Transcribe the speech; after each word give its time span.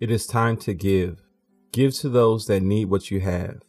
It 0.00 0.10
is 0.10 0.26
time 0.26 0.56
to 0.58 0.74
give. 0.74 1.22
Give 1.70 1.94
to 1.98 2.08
those 2.08 2.46
that 2.46 2.62
need 2.62 2.86
what 2.86 3.12
you 3.12 3.20
have. 3.20 3.60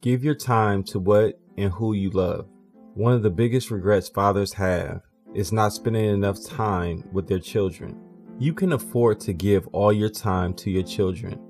Give 0.00 0.22
your 0.22 0.36
time 0.36 0.84
to 0.84 1.00
what 1.00 1.40
and 1.58 1.72
who 1.72 1.92
you 1.92 2.10
love. 2.10 2.46
One 2.94 3.12
of 3.14 3.24
the 3.24 3.30
biggest 3.30 3.70
regrets 3.70 4.08
fathers 4.08 4.52
have 4.52 5.02
is 5.34 5.52
not 5.52 5.72
spending 5.72 6.04
enough 6.04 6.44
time 6.44 7.02
with 7.12 7.26
their 7.26 7.40
children. 7.40 7.98
You 8.38 8.54
can 8.54 8.72
afford 8.72 9.18
to 9.20 9.32
give 9.32 9.66
all 9.68 9.92
your 9.92 10.08
time 10.08 10.54
to 10.54 10.70
your 10.70 10.84
children. 10.84 11.40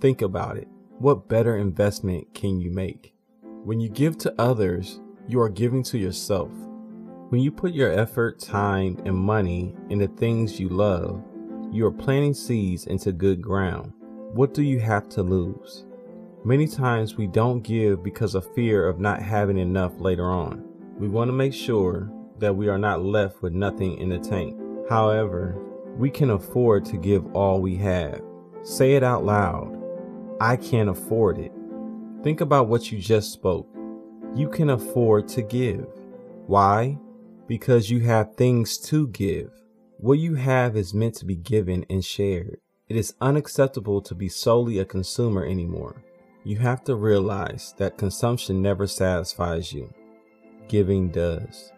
Think 0.00 0.20
about 0.20 0.58
it. 0.58 0.68
What 0.98 1.28
better 1.28 1.56
investment 1.56 2.32
can 2.34 2.60
you 2.60 2.70
make? 2.70 3.14
When 3.64 3.80
you 3.80 3.88
give 3.88 4.18
to 4.18 4.34
others, 4.38 5.00
you 5.26 5.40
are 5.40 5.48
giving 5.48 5.82
to 5.84 5.98
yourself. 5.98 6.50
When 7.30 7.40
you 7.40 7.50
put 7.50 7.72
your 7.72 7.90
effort, 7.90 8.38
time, 8.38 9.00
and 9.06 9.16
money 9.16 9.74
into 9.88 10.08
things 10.08 10.60
you 10.60 10.68
love, 10.68 11.22
you 11.70 11.84
are 11.86 11.92
planting 11.92 12.34
seeds 12.34 12.86
into 12.86 13.12
good 13.12 13.42
ground. 13.42 13.92
What 14.32 14.54
do 14.54 14.62
you 14.62 14.80
have 14.80 15.08
to 15.10 15.22
lose? 15.22 15.84
Many 16.44 16.66
times 16.66 17.16
we 17.16 17.26
don't 17.26 17.62
give 17.62 18.02
because 18.02 18.34
of 18.34 18.54
fear 18.54 18.88
of 18.88 19.00
not 19.00 19.20
having 19.20 19.58
enough 19.58 20.00
later 20.00 20.30
on. 20.30 20.64
We 20.98 21.08
want 21.08 21.28
to 21.28 21.32
make 21.32 21.52
sure 21.52 22.10
that 22.38 22.54
we 22.54 22.68
are 22.68 22.78
not 22.78 23.04
left 23.04 23.42
with 23.42 23.52
nothing 23.52 23.98
in 23.98 24.08
the 24.08 24.18
tank. 24.18 24.58
However, 24.88 25.60
we 25.96 26.10
can 26.10 26.30
afford 26.30 26.84
to 26.86 26.96
give 26.96 27.26
all 27.34 27.60
we 27.60 27.76
have. 27.76 28.22
Say 28.62 28.94
it 28.94 29.02
out 29.02 29.24
loud. 29.24 29.76
I 30.40 30.56
can't 30.56 30.88
afford 30.88 31.38
it. 31.38 31.52
Think 32.22 32.40
about 32.40 32.68
what 32.68 32.90
you 32.90 32.98
just 32.98 33.32
spoke. 33.32 33.68
You 34.34 34.48
can 34.48 34.70
afford 34.70 35.28
to 35.28 35.42
give. 35.42 35.86
Why? 36.46 36.98
Because 37.46 37.90
you 37.90 38.00
have 38.00 38.34
things 38.36 38.78
to 38.78 39.08
give. 39.08 39.50
What 40.00 40.20
you 40.20 40.36
have 40.36 40.76
is 40.76 40.94
meant 40.94 41.16
to 41.16 41.24
be 41.24 41.34
given 41.34 41.84
and 41.90 42.04
shared. 42.04 42.60
It 42.88 42.94
is 42.94 43.14
unacceptable 43.20 44.00
to 44.02 44.14
be 44.14 44.28
solely 44.28 44.78
a 44.78 44.84
consumer 44.84 45.44
anymore. 45.44 46.04
You 46.44 46.58
have 46.58 46.84
to 46.84 46.94
realize 46.94 47.74
that 47.78 47.98
consumption 47.98 48.62
never 48.62 48.86
satisfies 48.86 49.72
you. 49.72 49.92
Giving 50.68 51.08
does. 51.08 51.72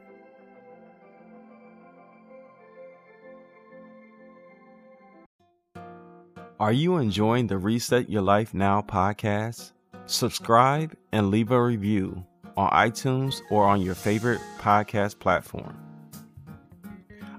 Are 6.60 6.72
you 6.72 6.98
enjoying 6.98 7.46
the 7.46 7.56
Reset 7.56 8.10
Your 8.10 8.20
Life 8.20 8.52
Now 8.52 8.82
podcast? 8.82 9.72
Subscribe 10.04 10.94
and 11.10 11.30
leave 11.30 11.52
a 11.52 11.62
review 11.62 12.22
on 12.54 12.68
iTunes 12.70 13.40
or 13.50 13.64
on 13.64 13.80
your 13.80 13.94
favorite 13.94 14.42
podcast 14.58 15.18
platform. 15.20 15.89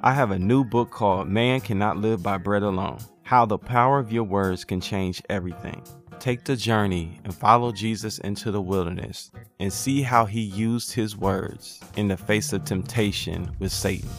I 0.04 0.14
have 0.14 0.32
a 0.32 0.40
new 0.40 0.64
book 0.64 0.90
called 0.90 1.28
Man 1.28 1.62
Cannot 1.62 1.98
Live 1.98 2.24
by 2.24 2.40
Bread 2.40 2.64
Alone 2.64 2.98
How 3.22 3.46
the 3.46 3.60
Power 3.60 4.00
of 4.00 4.12
Your 4.12 4.24
Words 4.24 4.64
Can 4.64 4.82
Change 4.82 5.22
Everything. 5.30 5.84
Take 6.20 6.44
the 6.44 6.56
journey 6.56 7.20
and 7.24 7.32
follow 7.32 7.72
Jesus 7.72 8.18
into 8.18 8.50
the 8.50 8.62
wilderness 8.64 9.30
and 9.60 9.72
see 9.72 10.02
how 10.02 10.26
he 10.26 10.42
used 10.42 10.92
his 10.92 11.16
words 11.16 11.80
in 11.98 12.08
the 12.08 12.18
face 12.18 12.52
of 12.52 12.66
temptation 12.66 13.56
with 13.60 13.72
Satan. 13.72 14.10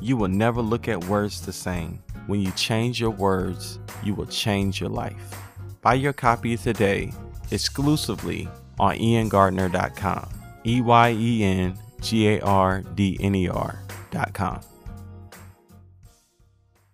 You 0.00 0.16
will 0.16 0.28
never 0.28 0.62
look 0.62 0.88
at 0.88 1.04
words 1.04 1.42
the 1.42 1.52
same. 1.52 2.02
When 2.26 2.40
you 2.40 2.50
change 2.52 2.98
your 2.98 3.10
words, 3.10 3.78
you 4.02 4.14
will 4.14 4.24
change 4.24 4.80
your 4.80 4.88
life. 4.88 5.36
Buy 5.82 5.94
your 5.94 6.14
copy 6.14 6.56
today 6.56 7.12
exclusively 7.50 8.48
on 8.78 8.96
iengardner.com. 8.96 10.30
E 10.64 10.80
Y 10.80 11.10
E 11.10 11.44
N 11.44 11.78
G 12.00 12.28
A 12.28 12.40
R 12.40 12.80
D 12.94 13.18
N 13.20 13.34
E 13.34 13.48
R.com. 13.48 14.60